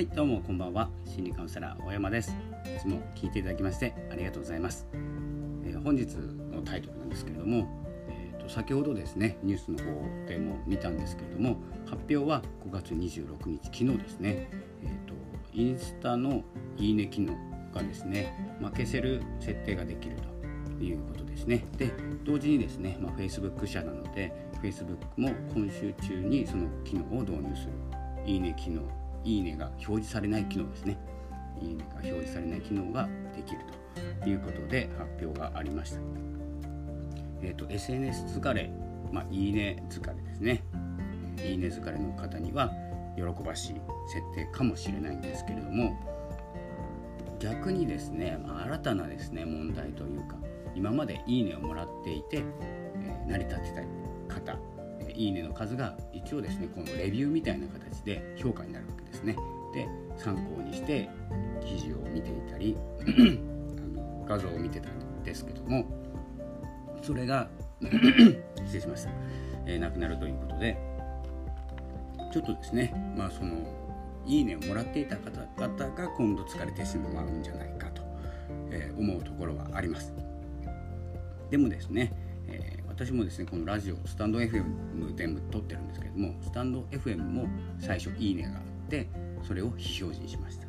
[0.00, 0.88] はいどうもこんばんは。
[1.04, 2.34] 心理カウンセラー大山です。
[2.64, 7.68] いつも聞いていただきましてありがとうございます、えー、本日のタイトルなんですけれども、
[8.08, 9.84] えーと、先ほどですねニュースの方
[10.26, 14.48] でも見たんですけれども発表は5月26日昨日ですね。
[14.82, 15.14] えっ、ー、と
[15.52, 16.44] インスタの
[16.78, 17.36] いいね機能
[17.74, 20.16] がですね、まあ、消せる設定ができる
[20.78, 21.66] ということですね。
[21.76, 21.92] で
[22.24, 27.72] 同時にですね、まあ、Facebook 社なので Facebook も今週中にその機能を導入する
[28.24, 28.80] いいね機能
[29.24, 30.98] いいねが表示されない機能ですね。
[31.60, 33.60] いいねが表示されない機能ができる
[34.22, 36.00] ということで発表がありました。
[37.42, 38.70] えっ、ー、と SNS 疲れ
[39.12, 40.62] まあいいね疲れですね。
[41.44, 42.70] いいね疲れの方には
[43.16, 45.96] 喜ばしい設定かもしれないんですけれども
[47.38, 50.36] 逆にですね、まあ、新たなですね問題というか
[50.74, 52.42] 今までいいねをもらっていて、
[53.02, 53.86] えー、成り立って
[54.28, 54.58] た方
[55.16, 59.36] いいねの数が一応ですねこのレビューみたいな形で評価になるわけですね。
[59.72, 61.08] で参考にして
[61.64, 65.84] 記事を見ていたり あの画像を見てたんですけども
[67.02, 67.48] それが
[67.80, 69.10] 失礼しました、
[69.66, 70.76] えー、なくなるということで
[72.32, 73.56] ちょっとですねまあその
[74.26, 78.02] いいねをもらっていた方々が今度疲れてしまうんじゃないかと、
[78.70, 80.12] えー、思うところはあります。
[81.50, 82.12] でもですね
[83.00, 87.48] 私もですねこのラジオスタンド FM でも撮ってるんですけれどもスタンド FM も
[87.78, 89.08] 最初いいねがあって
[89.42, 90.66] それを非表示にしました。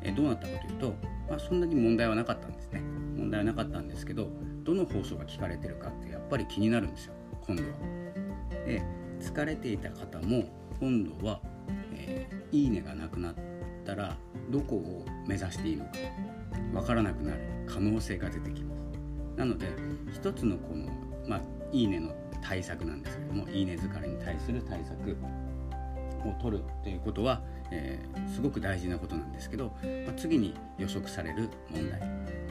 [0.00, 0.94] えどうなったかというと、
[1.28, 2.80] まあ、そんなに問題はなかったんですね。
[3.18, 4.30] 問題はなかったんですけど
[4.64, 7.12] どの放送が聞かれてるかってやっぱり気になるんですよ
[7.46, 7.68] 今度は。
[8.64, 8.82] で
[9.20, 10.44] 疲れていた方も
[10.80, 11.42] 今度は、
[11.92, 13.34] えー、いいねがなくなっ
[13.84, 14.16] たら
[14.48, 15.90] どこを目指していいのか
[16.72, 18.98] わからなくなる可能性が出てきます。
[19.36, 19.66] なので
[20.10, 20.86] 一つのこの
[21.28, 25.16] まあいいねの対策なんですけどもいいね疲れに対する対策
[26.24, 29.72] を取るっていうことは、えー、すごく大事なことなんですけど、
[30.06, 32.00] まあ、次に予測される問題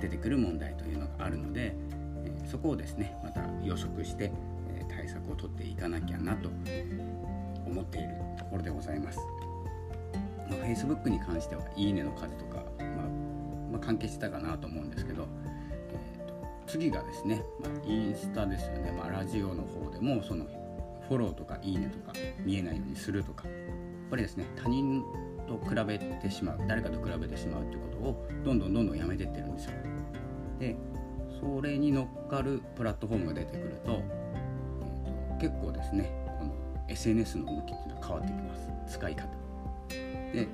[0.01, 1.75] 出てくる問題というのがあるので、
[2.23, 4.31] えー、そこをですねまた予測して、
[4.69, 6.49] えー、対策を取っていかなきゃなと
[7.65, 9.19] 思っているところでございます。
[10.49, 12.87] まあ、Facebook に関してはいいねの数とか、まあ、
[13.71, 15.27] まあ、関係してたかなと思うんですけど
[16.67, 20.45] 次がですね、まあ、インスタですよね、まあ、ラジオの方でもその
[21.07, 23.47] フォローとかいいねとか見えないようにするとか。
[23.47, 25.03] やっぱりですね他人
[25.47, 29.71] と比べてしまう誰かと比べてしまうってことをどんどんどんどんやめてってるんですよ。
[30.59, 30.75] で
[31.39, 36.53] それに乗っかるプラットフォームが出てくると,、えーと、結構ですねこの
[36.87, 38.69] SNS の向きっていうのは変わってきます。
[38.87, 39.27] 使い方。
[40.33, 40.47] で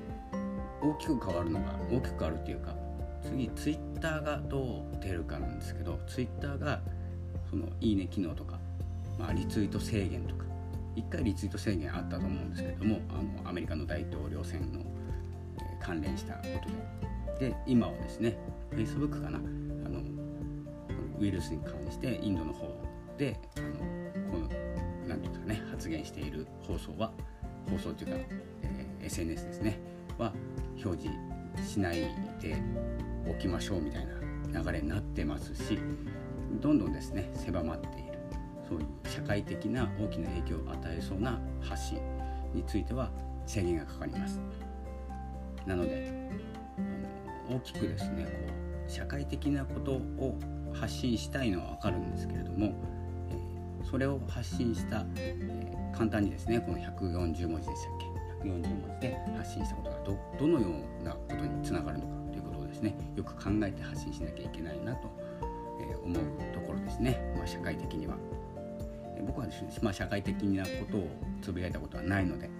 [0.82, 2.74] 大きく変わるのが大きく変わるっていうか
[3.22, 6.80] 次ツイッターがどう出るかなんですけどツイッターが
[7.50, 8.58] そのいいね機能とか、
[9.18, 10.44] まあ、リツイート制限とか
[10.96, 14.84] 1回リツイート制限あったと思うんですけどもあのアメリカの大統領選の、え、
[15.80, 17.02] 関連したことで。
[17.38, 18.36] で今はですね
[18.70, 19.40] Facebook かなあ
[19.88, 20.00] の
[21.18, 22.68] ウイルスに関してインドの方
[23.18, 24.54] であのこの何て
[25.06, 27.10] 言うんですかね発言している放送は
[27.68, 28.16] 放送というか、
[28.62, 29.78] えー、SNS ですね
[30.18, 30.32] は
[30.84, 32.00] 表示しない
[32.40, 32.56] で
[33.28, 34.06] おきましょうみたい
[34.52, 35.78] な流れになってますし
[36.60, 38.18] どんどんですね狭まっている
[38.68, 41.98] そういう社会的な大きな影響を与えそうな発信
[42.54, 43.10] については
[43.46, 44.40] 制限がかかります。
[45.66, 46.12] なので
[47.50, 48.30] 大きくですねこ
[48.86, 50.38] う社会的なことを
[50.72, 52.74] 発信したいのは分かるんですけれども、
[53.30, 55.36] え、それを発信した、え、
[55.94, 57.92] 簡単にですねこの140文字でしたっ
[58.42, 60.68] け？140文字で発信したことがどどのよ
[61.00, 62.21] うなことにつながるのか。
[62.82, 65.08] ねよく考えて発信しなきゃいけないなと、
[66.04, 66.22] 思う
[66.52, 68.16] ところですね、まあ、社会的には。
[69.26, 71.08] 僕はですね、まあ、社会的なことを
[71.40, 72.50] つぶやいたことはないので、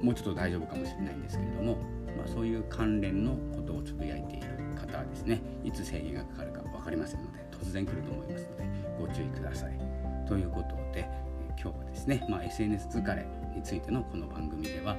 [0.00, 1.76] えもうちょっと大丈夫かもしれないんですけれども、
[2.16, 8.64] まあ、そういう関連のことをつぶやいている方はですねいつ制限がかかるか分かりませんので突然来ると思いますので
[8.98, 9.78] ご注意ください。
[10.26, 14.96] ということで、え今日はですね、まあ、SNS 疲れについてのこの番組では、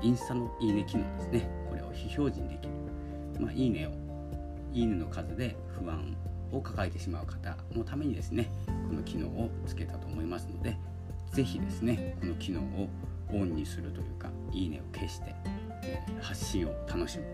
[0.00, 2.72] インスタのいいね機能ですねこれを非表示にできる
[3.38, 3.90] まあ、いいねを
[4.72, 6.16] いいねの数で不安
[6.52, 8.50] を抱えてしまう方のためにですね
[8.88, 10.76] この機能をつけたと思いますので
[11.32, 12.88] 是非ですねこの機能を
[13.32, 15.34] オンにするというかいいねを消して、
[15.82, 17.24] え、発信を楽しむ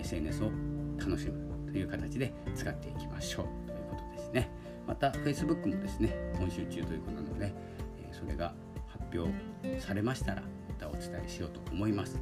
[0.00, 0.50] SNS を
[0.98, 4.50] 楽しむという形で使っていきましょうということですね。
[4.86, 7.52] また Facebook もですね今週中ということなので、
[8.00, 8.54] えそれが
[8.88, 12.18] 発表されましたらまたお伝えしようと思います。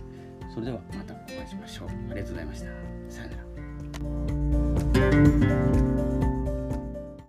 [0.52, 1.88] それではまたお会いしましょう。
[1.88, 3.03] ありがとうございました。
[3.14, 3.36] さよな
[5.88, 5.93] ら。